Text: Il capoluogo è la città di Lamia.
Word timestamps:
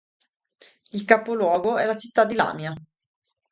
Il 0.93 1.05
capoluogo 1.05 1.77
è 1.77 1.85
la 1.85 1.95
città 1.95 2.25
di 2.25 2.33
Lamia. 2.33 2.73